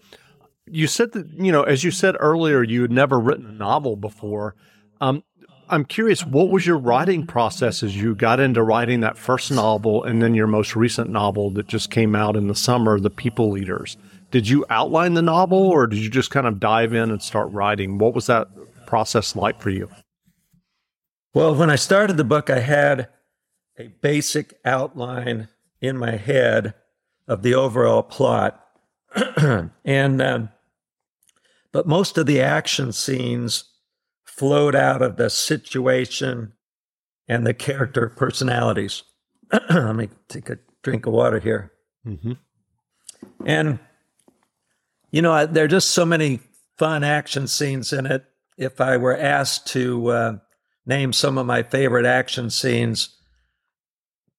you 0.66 0.86
said 0.86 1.12
that 1.12 1.26
you 1.28 1.52
know, 1.52 1.62
as 1.62 1.84
you 1.84 1.90
said 1.90 2.16
earlier, 2.20 2.62
you 2.62 2.82
had 2.82 2.92
never 2.92 3.18
written 3.18 3.46
a 3.46 3.52
novel 3.52 3.96
before. 3.96 4.54
Um, 5.00 5.22
I'm 5.68 5.84
curious, 5.84 6.24
what 6.24 6.50
was 6.50 6.64
your 6.64 6.78
writing 6.78 7.26
process 7.26 7.82
as 7.82 7.96
you 7.96 8.14
got 8.14 8.38
into 8.38 8.62
writing 8.62 9.00
that 9.00 9.18
first 9.18 9.50
novel 9.50 10.04
and 10.04 10.22
then 10.22 10.34
your 10.34 10.46
most 10.46 10.76
recent 10.76 11.10
novel 11.10 11.50
that 11.50 11.66
just 11.66 11.90
came 11.90 12.14
out 12.14 12.36
in 12.36 12.46
the 12.46 12.54
summer, 12.54 13.00
The 13.00 13.10
People 13.10 13.58
Eaters? 13.58 13.96
Did 14.30 14.48
you 14.48 14.64
outline 14.70 15.14
the 15.14 15.22
novel 15.22 15.58
or 15.58 15.88
did 15.88 15.98
you 15.98 16.08
just 16.08 16.30
kind 16.30 16.46
of 16.46 16.60
dive 16.60 16.92
in 16.92 17.10
and 17.10 17.20
start 17.20 17.50
writing? 17.50 17.98
What 17.98 18.14
was 18.14 18.26
that 18.26 18.46
process 18.86 19.34
like 19.34 19.60
for 19.60 19.70
you? 19.70 19.88
Well, 21.36 21.54
when 21.54 21.68
I 21.68 21.76
started 21.76 22.16
the 22.16 22.24
book, 22.24 22.48
I 22.48 22.60
had 22.60 23.10
a 23.78 23.88
basic 23.88 24.58
outline 24.64 25.48
in 25.82 25.98
my 25.98 26.12
head 26.12 26.72
of 27.28 27.42
the 27.42 27.54
overall 27.54 28.02
plot. 28.02 28.58
and, 29.84 30.22
um, 30.22 30.48
but 31.72 31.86
most 31.86 32.16
of 32.16 32.24
the 32.24 32.40
action 32.40 32.90
scenes 32.90 33.64
flowed 34.24 34.74
out 34.74 35.02
of 35.02 35.18
the 35.18 35.28
situation 35.28 36.54
and 37.28 37.46
the 37.46 37.52
character 37.52 38.08
personalities. 38.08 39.02
Let 39.68 39.94
me 39.94 40.08
take 40.28 40.48
a 40.48 40.58
drink 40.82 41.04
of 41.04 41.12
water 41.12 41.38
here. 41.38 41.70
Mm-hmm. 42.06 42.32
And, 43.44 43.78
you 45.10 45.20
know, 45.20 45.44
there 45.44 45.64
are 45.64 45.68
just 45.68 45.90
so 45.90 46.06
many 46.06 46.40
fun 46.78 47.04
action 47.04 47.46
scenes 47.46 47.92
in 47.92 48.06
it. 48.06 48.24
If 48.56 48.80
I 48.80 48.96
were 48.96 49.14
asked 49.14 49.66
to 49.72 50.08
uh, 50.08 50.38
name 50.86 51.12
some 51.12 51.36
of 51.36 51.46
my 51.46 51.62
favorite 51.62 52.06
action 52.06 52.50
scenes. 52.50 53.16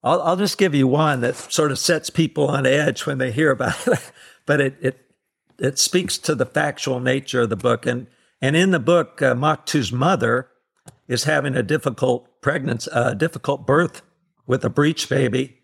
I'll, 0.04 0.22
I'll 0.22 0.38
just 0.38 0.58
give 0.58 0.74
you 0.74 0.88
one 0.88 1.22
that 1.22 1.36
sort 1.36 1.72
of 1.72 1.80
sets 1.80 2.10
people 2.10 2.48
on 2.48 2.66
edge 2.66 3.06
when 3.06 3.18
they 3.18 3.32
hear 3.32 3.52
about 3.52 3.88
it, 3.88 4.12
but 4.46 4.62
it, 4.62 4.78
it 4.82 5.04
it 5.60 5.80
speaks 5.80 6.18
to 6.20 6.36
the 6.36 6.46
factual 6.46 7.00
nature 7.00 7.42
of 7.42 7.50
the 7.50 7.56
book. 7.56 7.86
And 7.86 8.08
and 8.42 8.56
in 8.56 8.72
the 8.72 8.80
book, 8.80 9.22
uh, 9.22 9.34
Maktu's 9.34 9.92
mother 9.92 10.48
is 11.08 11.24
having 11.24 11.56
a 11.56 11.64
difficult 11.64 12.42
pregnancy, 12.42 12.90
uh, 12.92 13.14
difficult 13.14 13.66
birth 13.66 14.02
with 14.46 14.64
a 14.64 14.70
breech 14.70 15.10
baby, 15.10 15.58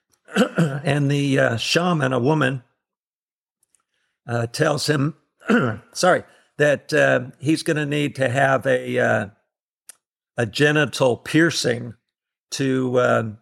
and 0.36 1.10
the 1.10 1.38
uh, 1.38 1.56
shaman, 1.56 2.12
a 2.12 2.18
woman, 2.18 2.62
uh, 4.26 4.46
tells 4.46 4.88
him, 4.88 5.16
sorry, 5.92 6.22
that 6.58 6.92
uh, 6.92 7.20
he's 7.38 7.62
going 7.62 7.78
to 7.78 7.86
need 7.86 8.14
to 8.16 8.28
have 8.28 8.66
a 8.66 8.98
uh, 8.98 9.26
a 10.38 10.46
genital 10.46 11.16
piercing 11.16 11.94
to 12.52 12.98
um, 13.00 13.38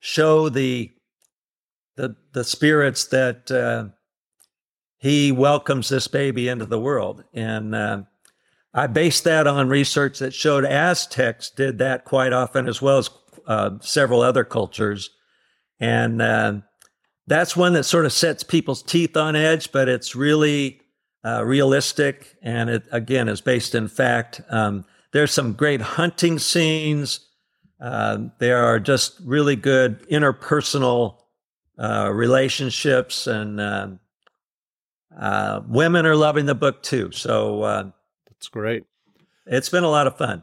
show 0.00 0.48
the 0.48 0.90
the 1.96 2.16
the 2.32 2.42
spirits 2.42 3.04
that 3.08 3.50
uh, 3.50 3.94
he 4.98 5.30
welcomes 5.30 5.88
this 5.90 6.08
baby 6.08 6.48
into 6.48 6.64
the 6.64 6.80
world. 6.80 7.22
And 7.34 7.74
uh, 7.74 8.02
I 8.72 8.86
based 8.86 9.24
that 9.24 9.46
on 9.46 9.68
research 9.68 10.18
that 10.18 10.34
showed 10.34 10.64
Aztecs 10.64 11.50
did 11.50 11.78
that 11.78 12.04
quite 12.06 12.32
often, 12.32 12.66
as 12.66 12.80
well 12.80 12.98
as 12.98 13.10
uh, 13.46 13.70
several 13.80 14.22
other 14.22 14.44
cultures. 14.44 15.10
And 15.78 16.22
uh, 16.22 16.54
that's 17.26 17.56
one 17.56 17.74
that 17.74 17.84
sort 17.84 18.06
of 18.06 18.12
sets 18.12 18.42
people's 18.42 18.82
teeth 18.82 19.16
on 19.16 19.36
edge, 19.36 19.72
but 19.72 19.88
it's 19.88 20.16
really 20.16 20.80
uh, 21.24 21.44
realistic. 21.44 22.36
And 22.42 22.70
it, 22.70 22.84
again, 22.92 23.28
is 23.28 23.42
based 23.42 23.74
in 23.74 23.88
fact. 23.88 24.40
Um, 24.48 24.84
there's 25.12 25.32
some 25.32 25.52
great 25.52 25.80
hunting 25.80 26.38
scenes. 26.38 27.20
Uh, 27.80 28.28
there 28.38 28.64
are 28.64 28.78
just 28.78 29.18
really 29.24 29.56
good 29.56 30.06
interpersonal 30.08 31.16
uh, 31.78 32.10
relationships, 32.12 33.26
and 33.26 33.60
uh, 33.60 33.88
uh, 35.18 35.62
women 35.66 36.06
are 36.06 36.16
loving 36.16 36.46
the 36.46 36.54
book 36.54 36.82
too. 36.82 37.10
So 37.12 37.62
uh, 37.62 37.90
that's 38.28 38.48
great. 38.48 38.84
It's 39.46 39.68
been 39.70 39.84
a 39.84 39.90
lot 39.90 40.06
of 40.06 40.16
fun. 40.16 40.42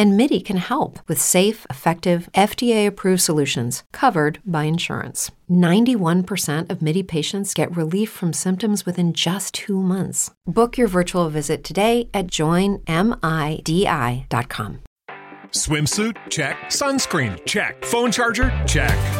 And 0.00 0.16
MIDI 0.16 0.40
can 0.40 0.56
help 0.56 0.98
with 1.08 1.20
safe, 1.20 1.66
effective, 1.68 2.30
FDA 2.34 2.86
approved 2.86 3.20
solutions 3.20 3.82
covered 3.92 4.38
by 4.46 4.64
insurance. 4.64 5.30
91% 5.50 6.70
of 6.70 6.80
MIDI 6.80 7.02
patients 7.02 7.52
get 7.52 7.76
relief 7.76 8.08
from 8.08 8.32
symptoms 8.32 8.86
within 8.86 9.12
just 9.12 9.52
two 9.52 9.82
months. 9.82 10.30
Book 10.46 10.78
your 10.78 10.88
virtual 10.88 11.28
visit 11.28 11.62
today 11.62 12.08
at 12.14 12.28
joinmidi.com. 12.28 12.78
Swimsuit? 15.50 16.16
Check. 16.30 16.56
Sunscreen? 16.68 17.44
Check. 17.44 17.84
Phone 17.84 18.10
charger? 18.10 18.50
Check. 18.66 19.19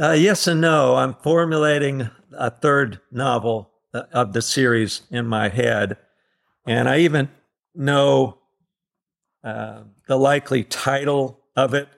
Uh, 0.00 0.12
yes 0.12 0.46
and 0.46 0.60
no. 0.60 0.94
I'm 0.94 1.14
formulating 1.14 2.08
a 2.32 2.50
third 2.50 3.00
novel 3.10 3.72
uh, 3.92 4.02
of 4.12 4.32
the 4.32 4.42
series 4.42 5.02
in 5.10 5.26
my 5.26 5.48
head. 5.48 5.96
And 6.64 6.88
I 6.88 6.98
even 6.98 7.28
know 7.74 8.38
uh, 9.42 9.80
the 10.06 10.16
likely 10.16 10.62
title 10.62 11.40
of 11.56 11.74
it. 11.74 11.88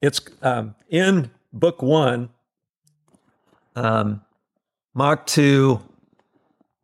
It's 0.00 0.20
um, 0.40 0.76
in 0.88 1.32
book 1.52 1.82
one. 1.82 2.28
Um, 3.74 4.22
Maktu 4.96 5.82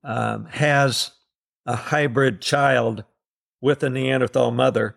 um, 0.03 0.47
has 0.47 1.13
a 1.67 1.77
hybrid 1.77 2.41
child 2.41 3.05
with 3.61 3.85
a 3.85 3.91
Neanderthal 3.91 4.51
mother, 4.51 4.97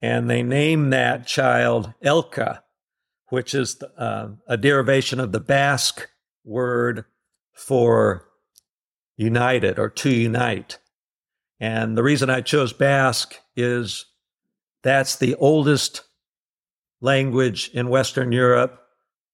and 0.00 0.30
they 0.30 0.42
name 0.42 0.90
that 0.90 1.26
child 1.26 1.92
Elka 2.02 2.60
which 3.30 3.54
is 3.54 3.82
uh, 3.96 4.28
a 4.46 4.56
derivation 4.56 5.20
of 5.20 5.32
the 5.32 5.40
Basque 5.40 6.08
word 6.44 7.04
for 7.52 8.24
united 9.16 9.78
or 9.78 9.90
to 9.90 10.10
unite. 10.10 10.78
And 11.60 11.96
the 11.98 12.02
reason 12.02 12.30
I 12.30 12.40
chose 12.40 12.72
Basque 12.72 13.36
is 13.56 14.06
that's 14.82 15.16
the 15.16 15.34
oldest 15.36 16.02
language 17.00 17.70
in 17.74 17.88
Western 17.88 18.32
Europe, 18.32 18.80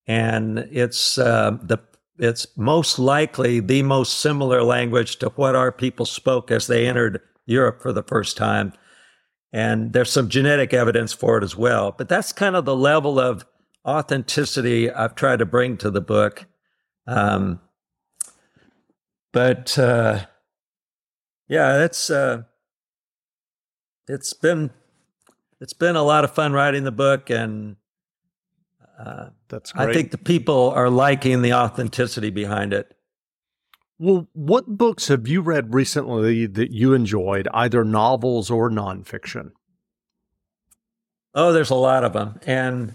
and 0.06 0.58
it's 0.70 1.18
uh, 1.18 1.56
the 1.62 1.78
it's 2.18 2.46
most 2.56 2.98
likely 2.98 3.60
the 3.60 3.82
most 3.82 4.20
similar 4.20 4.62
language 4.62 5.16
to 5.16 5.30
what 5.30 5.56
our 5.56 5.72
people 5.72 6.06
spoke 6.06 6.50
as 6.50 6.66
they 6.66 6.86
entered 6.86 7.20
Europe 7.44 7.82
for 7.82 7.92
the 7.92 8.04
first 8.04 8.36
time. 8.36 8.72
And 9.52 9.92
there's 9.92 10.10
some 10.10 10.28
genetic 10.28 10.72
evidence 10.72 11.12
for 11.12 11.38
it 11.38 11.44
as 11.44 11.56
well. 11.56 11.92
But 11.96 12.08
that's 12.08 12.32
kind 12.32 12.56
of 12.56 12.64
the 12.64 12.76
level 12.76 13.18
of 13.18 13.44
authenticity 13.86 14.90
I've 14.90 15.14
tried 15.14 15.40
to 15.40 15.46
bring 15.46 15.76
to 15.78 15.90
the 15.90 16.00
book. 16.00 16.46
Um, 17.06 17.60
but 19.32 19.78
uh, 19.78 20.26
yeah, 21.48 21.84
it's 21.84 22.08
uh, 22.10 22.44
it's 24.08 24.32
been 24.32 24.70
it's 25.60 25.72
been 25.72 25.96
a 25.96 26.02
lot 26.02 26.24
of 26.24 26.32
fun 26.32 26.52
writing 26.52 26.84
the 26.84 26.92
book, 26.92 27.30
and 27.30 27.76
uh, 28.98 29.30
that's 29.48 29.72
great. 29.72 29.88
I 29.88 29.92
think 29.92 30.10
the 30.10 30.18
people 30.18 30.70
are 30.70 30.90
liking 30.90 31.42
the 31.42 31.52
authenticity 31.52 32.30
behind 32.30 32.72
it. 32.72 32.94
Well, 33.98 34.28
what 34.32 34.66
books 34.66 35.08
have 35.08 35.28
you 35.28 35.40
read 35.40 35.72
recently 35.72 36.46
that 36.46 36.72
you 36.72 36.94
enjoyed, 36.94 37.48
either 37.54 37.84
novels 37.84 38.50
or 38.50 38.68
nonfiction? 38.70 39.52
Oh, 41.34 41.52
there's 41.52 41.70
a 41.70 41.76
lot 41.76 42.04
of 42.04 42.12
them, 42.12 42.40
and 42.46 42.94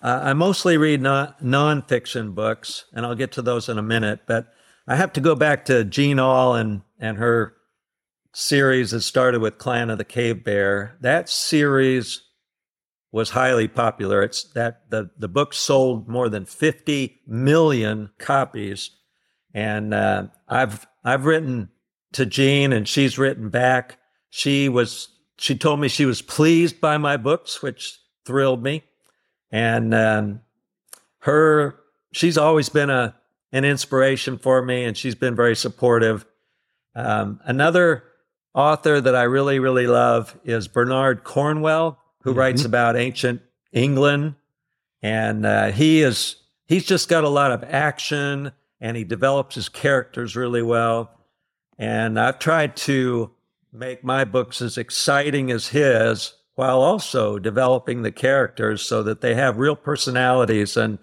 uh, 0.00 0.20
I 0.22 0.32
mostly 0.32 0.76
read 0.76 1.00
non- 1.02 1.34
nonfiction 1.42 2.34
books, 2.34 2.84
and 2.92 3.04
I'll 3.04 3.14
get 3.14 3.32
to 3.32 3.42
those 3.42 3.68
in 3.68 3.78
a 3.78 3.82
minute. 3.82 4.20
But 4.26 4.52
I 4.86 4.96
have 4.96 5.12
to 5.14 5.20
go 5.20 5.34
back 5.34 5.64
to 5.66 5.84
Jean 5.84 6.18
Auel 6.18 6.58
and 6.58 6.82
and 6.98 7.18
her 7.18 7.54
series 8.32 8.92
that 8.92 9.00
started 9.00 9.40
with 9.40 9.58
Clan 9.58 9.90
of 9.90 9.98
the 9.98 10.04
Cave 10.04 10.44
Bear. 10.44 10.96
That 11.00 11.28
series 11.28 12.22
was 13.10 13.30
highly 13.30 13.66
popular. 13.66 14.22
It's 14.22 14.44
that 14.52 14.88
the 14.90 15.10
the 15.18 15.28
book 15.28 15.52
sold 15.52 16.08
more 16.08 16.28
than 16.28 16.44
50 16.44 17.22
million 17.26 18.10
copies, 18.18 18.90
and 19.52 19.92
uh, 19.92 20.28
I've 20.48 20.86
I've 21.04 21.24
written 21.24 21.70
to 22.12 22.24
Jean, 22.24 22.72
and 22.72 22.86
she's 22.86 23.18
written 23.18 23.48
back. 23.48 23.98
She 24.30 24.68
was 24.68 25.08
she 25.38 25.56
told 25.56 25.80
me 25.80 25.88
she 25.88 26.06
was 26.06 26.22
pleased 26.22 26.80
by 26.80 26.98
my 26.98 27.16
books, 27.16 27.62
which 27.62 27.98
thrilled 28.24 28.62
me 28.62 28.84
and 29.50 29.94
um, 29.94 30.40
her 31.20 31.78
she's 32.12 32.38
always 32.38 32.68
been 32.68 32.90
a 32.90 33.14
an 33.52 33.64
inspiration 33.64 34.38
for 34.38 34.62
me, 34.62 34.84
and 34.84 34.96
she's 34.96 35.14
been 35.14 35.34
very 35.34 35.56
supportive. 35.56 36.26
Um, 36.94 37.40
another 37.44 38.04
author 38.54 39.00
that 39.00 39.14
I 39.14 39.22
really 39.22 39.58
really 39.58 39.86
love 39.86 40.38
is 40.44 40.68
Bernard 40.68 41.24
Cornwell, 41.24 41.98
who 42.22 42.30
mm-hmm. 42.30 42.38
writes 42.38 42.64
about 42.64 42.96
ancient 42.96 43.42
England, 43.72 44.34
and 45.02 45.46
uh, 45.46 45.70
he 45.70 46.02
is 46.02 46.36
he's 46.66 46.84
just 46.84 47.08
got 47.08 47.24
a 47.24 47.28
lot 47.28 47.50
of 47.50 47.64
action 47.64 48.52
and 48.80 48.96
he 48.96 49.04
develops 49.04 49.54
his 49.54 49.68
characters 49.68 50.36
really 50.36 50.62
well. 50.62 51.10
And 51.78 52.18
I've 52.18 52.38
tried 52.38 52.76
to 52.76 53.30
make 53.72 54.04
my 54.04 54.24
books 54.24 54.62
as 54.62 54.78
exciting 54.78 55.50
as 55.50 55.68
his 55.68 56.34
while 56.58 56.80
also 56.80 57.38
developing 57.38 58.02
the 58.02 58.10
characters 58.10 58.82
so 58.82 59.00
that 59.00 59.20
they 59.20 59.32
have 59.36 59.58
real 59.58 59.76
personalities 59.76 60.76
and 60.76 60.98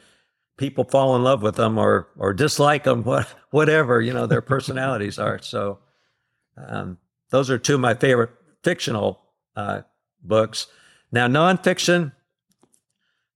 people 0.58 0.84
fall 0.84 1.16
in 1.16 1.24
love 1.24 1.42
with 1.42 1.56
them 1.56 1.78
or 1.78 2.10
or 2.18 2.34
dislike 2.34 2.84
them 2.84 3.04
what, 3.06 3.26
whatever 3.52 4.02
you 4.02 4.12
know 4.12 4.28
their 4.28 4.42
personalities 4.54 5.18
are. 5.18 5.40
So 5.42 5.80
um, 6.58 6.98
those 7.30 7.50
are 7.50 7.58
two 7.58 7.76
of 7.76 7.80
my 7.80 7.94
favorite 7.94 8.32
fictional 8.64 9.22
uh, 9.56 9.84
books. 10.22 10.68
Now 11.14 11.28
nonfiction 11.28 12.12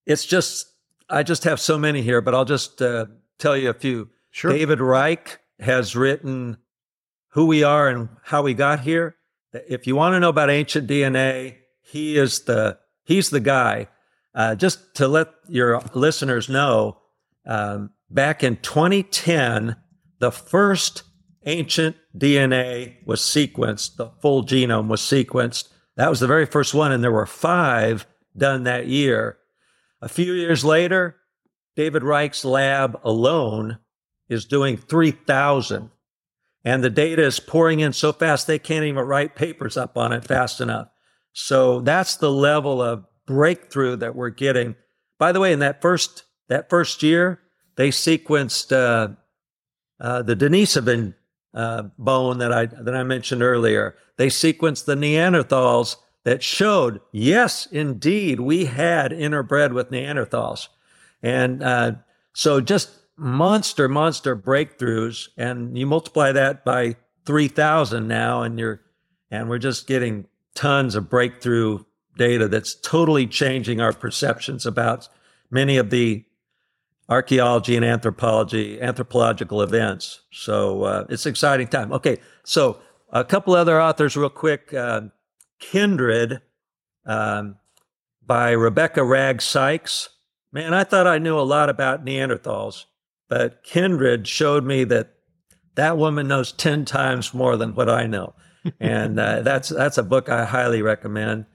it's 0.06 0.26
just 0.26 0.74
i 1.10 1.24
just 1.24 1.46
have 1.46 1.60
so 1.60 1.78
many 1.78 2.02
here 2.02 2.20
but 2.20 2.36
i'll 2.36 2.44
just 2.44 2.82
uh, 2.82 3.06
tell 3.38 3.56
you 3.56 3.70
a 3.70 3.74
few. 3.74 4.10
Sure. 4.32 4.52
david 4.52 4.82
reich 4.82 5.40
has 5.62 5.96
written 5.96 6.58
who 7.30 7.46
we 7.46 7.64
are 7.64 7.88
and 7.88 8.10
how 8.24 8.42
we 8.42 8.54
got 8.54 8.82
here. 8.82 9.16
If 9.54 9.88
you 9.88 9.96
want 9.96 10.16
to 10.16 10.20
know 10.20 10.30
about 10.30 10.50
ancient 10.50 10.90
dna 10.90 11.59
he 11.90 12.18
is 12.18 12.42
the 12.42 12.78
he's 13.04 13.30
the 13.30 13.40
guy. 13.40 13.88
Uh, 14.36 14.56
just 14.56 14.96
to 14.96 15.08
let 15.08 15.30
your 15.48 15.82
listeners 15.94 16.48
know, 16.50 16.98
um, 17.46 17.90
back 18.10 18.44
in 18.44 18.58
2010, 18.58 19.76
the 20.20 20.32
first 20.32 21.04
ancient 21.46 21.96
DNA 22.16 22.98
was 23.06 23.22
sequenced. 23.22 23.96
The 23.96 24.12
full 24.22 24.44
genome 24.44 24.88
was 24.88 25.02
sequenced. 25.02 25.70
That 25.96 26.10
was 26.10 26.20
the 26.20 26.28
very 26.28 26.46
first 26.46 26.74
one, 26.74 26.92
and 26.92 27.04
there 27.04 27.12
were 27.12 27.26
five 27.26 28.06
done 28.38 28.64
that 28.64 28.88
year. 28.88 29.38
A 30.02 30.08
few 30.08 30.34
years 30.34 30.64
later, 30.64 31.18
David 31.76 32.04
Reich's 32.04 32.46
lab 32.46 33.00
alone 33.04 33.80
is 34.30 34.46
doing 34.46 34.78
3,000. 34.78 35.90
And 36.64 36.84
the 36.84 36.90
data 36.90 37.24
is 37.24 37.40
pouring 37.40 37.80
in 37.80 37.94
so 37.94 38.12
fast 38.14 38.46
they 38.46 38.60
can't 38.60 38.86
even 38.86 39.04
write 39.04 39.36
papers 39.36 39.76
up 39.76 39.98
on 39.98 40.14
it 40.14 40.26
fast 40.26 40.62
enough. 40.62 40.90
So 41.34 41.80
that's 41.82 42.18
the 42.18 42.32
level 42.32 42.82
of 42.82 43.06
breakthrough 43.26 43.96
that 43.98 44.16
we're 44.16 44.30
getting. 44.30 44.76
By 45.18 45.32
the 45.32 45.40
way, 45.40 45.54
in 45.54 45.60
that 45.60 45.82
first 45.82 46.24
that 46.48 46.70
first 46.70 47.04
year, 47.04 47.40
they 47.76 47.90
sequenced 47.90 48.72
uh, 48.72 49.14
uh, 50.00 50.22
the 50.24 50.36
Denisovan 50.36 51.14
uh, 51.54 51.84
bone 51.98 52.40
that 52.40 52.52
I 52.52 52.66
that 52.66 52.96
I 52.96 53.04
mentioned 53.04 53.44
earlier. 53.44 53.96
They 54.18 54.28
sequenced 54.28 54.86
the 54.86 54.96
Neanderthals 54.96 55.98
that 56.26 56.44
showed, 56.44 57.00
yes, 57.12 57.68
indeed, 57.68 58.40
we 58.40 58.66
had 58.66 59.12
interbred 59.12 59.74
with 59.74 59.92
Neanderthals, 59.92 60.68
and 61.22 61.64
uh, 61.64 61.92
so 62.34 62.60
just 62.62 62.92
monster, 63.16 63.88
monster 63.88 64.36
breakthroughs. 64.36 65.30
And 65.38 65.78
you 65.78 65.86
multiply 65.86 66.32
that 66.32 66.66
by 66.66 66.96
three 67.26 67.48
thousand 67.48 68.08
now, 68.08 68.42
and 68.42 68.60
you're 68.60 68.82
and 69.32 69.50
we're 69.50 69.60
just 69.60 69.88
getting 69.88 70.26
tons 70.60 70.94
of 70.94 71.10
breakthrough 71.10 71.80
data 72.18 72.46
that's 72.50 72.76
totally 72.76 73.26
changing 73.26 73.80
our 73.80 73.94
perceptions 73.94 74.66
about 74.66 75.08
many 75.50 75.78
of 75.78 75.90
the 75.90 76.26
archaeology 77.08 77.78
and 77.78 77.86
anthropology, 77.86 78.80
anthropological 78.82 79.62
events. 79.62 80.20
So 80.34 80.84
uh, 80.84 81.06
it's 81.08 81.26
an 81.26 81.30
exciting 81.30 81.68
time. 81.68 81.94
Okay, 81.94 82.18
so 82.44 82.78
a 83.10 83.24
couple 83.24 83.56
other 83.56 83.82
authors, 83.82 84.18
real 84.18 84.30
quick. 84.30 84.74
Uh, 84.74 85.04
Kindred 85.60 86.42
um, 87.06 87.56
by 88.26 88.52
Rebecca 88.52 89.02
Wragg 89.02 89.42
Sykes. 89.42 90.10
Man, 90.52 90.74
I 90.74 90.84
thought 90.84 91.08
I 91.08 91.20
knew 91.20 91.40
a 91.40 91.42
lot 91.42 91.70
about 91.70 92.04
Neanderthals, 92.04 92.84
but 93.30 93.64
Kindred 93.64 94.28
showed 94.28 94.66
me 94.66 94.84
that 94.84 95.14
that 95.76 95.98
woman 95.98 96.28
knows 96.28 96.52
10 96.52 96.84
times 96.84 97.34
more 97.34 97.56
than 97.56 97.76
what 97.76 97.90
I 97.90 98.08
know 98.08 98.34
and 98.80 99.20
uh, 99.20 99.42
that's 99.42 99.70
that's 99.70 99.98
a 99.98 100.04
book 100.04 100.30
I 100.30 100.46
highly 100.46 100.82
recommend. 100.82 101.46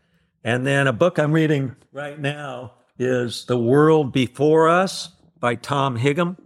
And 0.42 0.66
then 0.66 0.86
a 0.86 0.92
book 0.92 1.18
I'm 1.18 1.32
reading 1.32 1.74
right 1.92 2.18
now 2.18 2.74
is 2.98 3.46
The 3.46 3.58
World 3.58 4.12
Before 4.12 4.68
Us 4.68 5.10
by 5.40 5.54
Tom 5.54 5.96
Higham, 5.96 6.36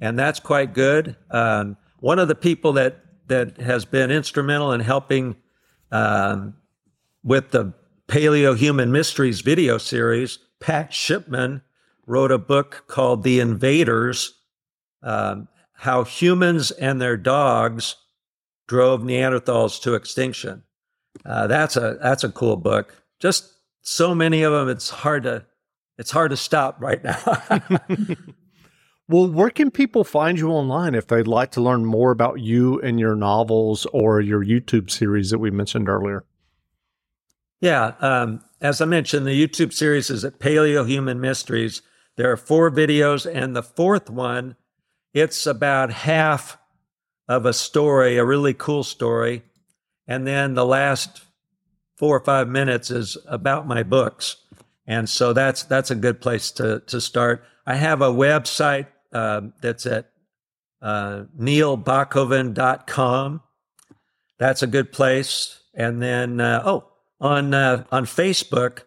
and 0.00 0.18
that's 0.18 0.40
quite 0.40 0.72
good. 0.72 1.16
Um, 1.30 1.76
one 2.00 2.18
of 2.18 2.28
the 2.28 2.34
people 2.34 2.74
that 2.74 3.04
that 3.28 3.58
has 3.58 3.84
been 3.84 4.10
instrumental 4.10 4.72
in 4.72 4.80
helping 4.80 5.36
um, 5.90 6.54
with 7.22 7.50
the 7.50 7.72
Paleo 8.08 8.56
Human 8.56 8.92
Mysteries 8.92 9.40
video 9.40 9.78
series, 9.78 10.38
Pat 10.60 10.92
Shipman 10.92 11.62
wrote 12.06 12.30
a 12.30 12.38
book 12.38 12.84
called 12.86 13.22
The 13.22 13.40
Invaders 13.40 14.34
um, 15.02 15.48
How 15.72 16.04
Humans 16.04 16.70
and 16.72 17.00
Their 17.00 17.16
Dogs 17.16 17.96
drove 18.66 19.02
Neanderthals 19.02 19.80
to 19.82 19.94
extinction. 19.94 20.62
Uh, 21.24 21.46
that's 21.46 21.76
a 21.76 21.98
that's 22.02 22.24
a 22.24 22.30
cool 22.30 22.56
book. 22.56 22.94
Just 23.20 23.52
so 23.82 24.14
many 24.14 24.42
of 24.42 24.52
them. 24.52 24.68
It's 24.68 24.90
hard 24.90 25.24
to 25.24 25.44
it's 25.98 26.10
hard 26.10 26.30
to 26.30 26.36
stop 26.36 26.80
right 26.80 27.02
now. 27.04 27.20
well, 29.08 29.30
where 29.30 29.50
can 29.50 29.70
people 29.70 30.04
find 30.04 30.38
you 30.38 30.50
online 30.50 30.94
if 30.94 31.06
they'd 31.06 31.28
like 31.28 31.52
to 31.52 31.60
learn 31.60 31.84
more 31.84 32.10
about 32.10 32.40
you 32.40 32.80
and 32.80 32.98
your 32.98 33.14
novels 33.14 33.86
or 33.92 34.20
your 34.20 34.44
YouTube 34.44 34.90
series 34.90 35.30
that 35.30 35.38
we 35.38 35.50
mentioned 35.50 35.88
earlier? 35.88 36.24
Yeah, 37.60 37.94
um, 38.00 38.44
as 38.60 38.80
I 38.80 38.84
mentioned, 38.84 39.26
the 39.26 39.46
YouTube 39.46 39.72
series 39.72 40.10
is 40.10 40.24
at 40.24 40.40
Paleo 40.40 40.86
Human 40.86 41.20
Mysteries. 41.20 41.82
There 42.16 42.30
are 42.30 42.36
four 42.36 42.70
videos, 42.70 43.30
and 43.32 43.56
the 43.56 43.62
fourth 43.62 44.10
one, 44.10 44.56
it's 45.12 45.46
about 45.46 45.90
half 45.90 46.58
of 47.28 47.46
a 47.46 47.52
story, 47.52 48.16
a 48.16 48.24
really 48.24 48.54
cool 48.54 48.82
story. 48.82 49.42
And 50.06 50.26
then 50.26 50.54
the 50.54 50.66
last 50.66 51.22
four 51.96 52.16
or 52.16 52.24
five 52.24 52.48
minutes 52.48 52.90
is 52.90 53.16
about 53.26 53.66
my 53.66 53.82
books. 53.82 54.36
And 54.86 55.08
so 55.08 55.32
that's 55.32 55.62
that's 55.62 55.90
a 55.90 55.94
good 55.94 56.20
place 56.20 56.50
to 56.52 56.80
to 56.80 57.00
start. 57.00 57.42
I 57.66 57.76
have 57.76 58.02
a 58.02 58.12
website 58.12 58.88
uh, 59.12 59.40
that's 59.62 59.86
at 59.86 60.10
uh, 60.82 61.24
neilbockoven.com. 61.38 63.40
That's 64.38 64.62
a 64.62 64.66
good 64.66 64.92
place. 64.92 65.62
And 65.72 66.02
then 66.02 66.40
uh, 66.40 66.62
oh, 66.64 66.90
on 67.20 67.54
uh, 67.54 67.84
on 67.90 68.04
Facebook, 68.04 68.82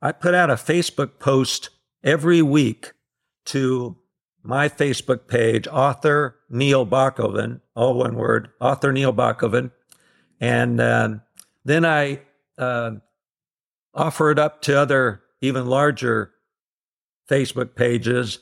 I 0.00 0.12
put 0.12 0.34
out 0.34 0.50
a 0.50 0.54
Facebook 0.54 1.18
post 1.18 1.70
every 2.04 2.42
week 2.42 2.92
to 3.46 3.96
my 4.42 4.68
Facebook 4.68 5.26
page, 5.26 5.66
author 5.68 6.36
Neil 6.48 6.86
Bockoven, 6.86 7.60
all 7.74 7.94
one 7.94 8.16
word, 8.16 8.50
author 8.60 8.92
Neil 8.92 9.12
Bockoven. 9.12 9.70
And 10.40 10.80
um, 10.80 11.22
then 11.64 11.84
I 11.84 12.20
uh, 12.56 12.92
offer 13.94 14.30
it 14.30 14.38
up 14.38 14.62
to 14.62 14.78
other, 14.78 15.22
even 15.40 15.66
larger 15.66 16.32
Facebook 17.28 17.74
pages, 17.74 18.38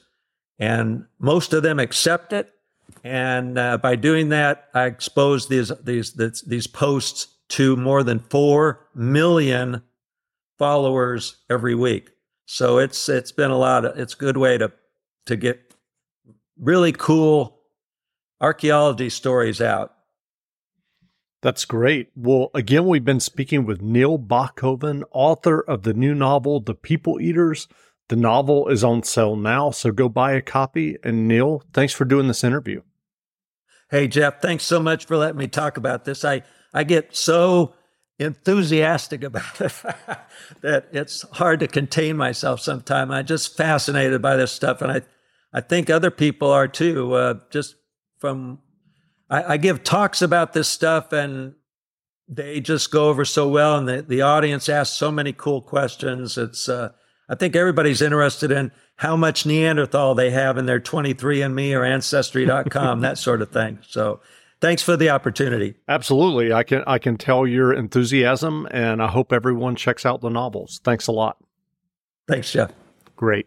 and 0.59 1.05
most 1.19 1.53
of 1.53 1.63
them 1.63 1.79
accept 1.79 2.33
it. 2.33 2.53
And 3.05 3.59
uh, 3.59 3.79
by 3.79 3.97
doing 3.97 4.31
that, 4.31 4.69
I 4.75 4.85
expose 4.87 5.49
these, 5.49 5.71
these, 5.85 6.15
these, 6.15 6.43
these 6.43 6.67
posts 6.67 7.29
to 7.51 7.77
more 7.77 8.03
than 8.03 8.19
4 8.19 8.89
million 8.95 9.83
followers 10.59 11.37
every 11.49 11.75
week. 11.75 12.11
So 12.47 12.79
it's, 12.79 13.09
it's 13.09 13.33
been 13.33 13.51
a 13.51 13.59
lot 13.59 13.85
of, 13.85 13.99
it's 13.99 14.15
a 14.15 14.19
good 14.19 14.37
way 14.37 14.59
to, 14.59 14.73
to 15.27 15.37
get 15.37 15.68
really 16.61 16.93
cool 16.93 17.61
archaeology 18.41 19.11
stories 19.11 19.61
out. 19.61 19.95
That's 21.41 21.65
great. 21.65 22.11
Well, 22.17 22.51
again, 22.55 22.87
we've 22.87 23.05
been 23.05 23.21
speaking 23.21 23.65
with 23.65 23.81
Neil 23.81 24.19
Bockoven, 24.19 25.05
author 25.13 25.61
of 25.61 25.83
the 25.83 25.95
new 25.95 26.15
novel, 26.15 26.61
The 26.61 26.75
People 26.75 27.21
Eaters. 27.21 27.69
The 28.09 28.17
novel 28.17 28.69
is 28.69 28.83
on 28.83 29.03
sale 29.05 29.37
now, 29.37 29.71
so 29.71 29.93
go 29.93 30.09
buy 30.09 30.33
a 30.33 30.43
copy. 30.43 30.97
And 31.05 31.29
Neil, 31.29 31.63
thanks 31.73 31.93
for 31.93 32.05
doing 32.05 32.27
this 32.27 32.43
interview. 32.43 32.83
Hey, 33.91 34.09
Jeff, 34.09 34.43
thanks 34.43 34.65
so 34.65 34.81
much 34.81 35.05
for 35.07 35.17
letting 35.17 35.39
me 35.39 35.47
talk 35.47 35.77
about 35.77 36.05
this. 36.05 36.25
I, 36.25 36.43
I 36.75 36.85
get 36.85 37.15
so 37.15 37.75
enthusiastic 38.19 39.23
about 39.23 39.61
it 39.61 39.73
that 40.63 40.89
it's 40.93 41.23
hard 41.33 41.61
to 41.61 41.69
contain 41.69 42.17
myself 42.17 42.61
sometimes. 42.61 43.13
I'm 43.13 43.27
just 43.27 43.57
fascinated 43.57 44.21
by 44.21 44.37
this 44.37 44.51
stuff. 44.51 44.83
And 44.83 44.91
I, 44.91 45.03
I 45.53 45.61
think 45.61 45.91
other 45.91 46.11
people 46.11 46.51
are 46.51 46.69
too. 46.69 47.15
Uh, 47.15 47.35
just 47.51 47.77
from, 48.19 48.59
I, 49.31 49.55
I, 49.55 49.57
give 49.57 49.83
talks 49.83 50.21
about 50.23 50.53
this 50.53 50.69
stuff 50.69 51.13
and 51.13 51.55
they 52.29 52.61
just 52.61 52.91
go 52.91 53.09
over 53.09 53.25
so 53.25 53.49
well, 53.49 53.79
and 53.79 53.89
the, 53.89 54.03
the 54.03 54.23
audience 54.23 54.69
asks 54.69 54.97
so 54.97 55.11
many 55.11 55.33
cool 55.33 55.63
questions. 55.63 56.37
It's, 56.37 56.69
uh, 56.69 56.91
I 57.29 57.35
think 57.35 57.57
everybody's 57.57 58.03
interested 58.03 58.51
in 58.51 58.73
how 58.97 59.17
much 59.17 59.47
Neanderthal 59.47 60.15
they 60.15 60.31
have 60.31 60.59
in 60.59 60.67
their 60.67 60.81
23andMe 60.81 61.75
or 61.75 61.85
Ancestry.com, 61.85 63.01
that 63.03 63.19
sort 63.19 63.43
of 63.43 63.51
thing. 63.51 63.79
So, 63.87 64.21
thanks 64.61 64.83
for 64.83 64.97
the 64.97 65.11
opportunity. 65.11 65.75
Absolutely, 65.89 66.53
I 66.53 66.63
can 66.63 66.83
I 66.87 66.99
can 66.99 67.17
tell 67.17 67.47
your 67.47 67.73
enthusiasm, 67.73 68.67
and 68.71 69.03
I 69.03 69.09
hope 69.09 69.33
everyone 69.33 69.77
checks 69.77 70.05
out 70.05 70.21
the 70.21 70.31
novels. 70.31 70.81
Thanks 70.85 71.07
a 71.07 71.13
lot. 71.13 71.37
Thanks, 72.27 72.53
Jeff. 72.53 72.73
Great. 73.17 73.47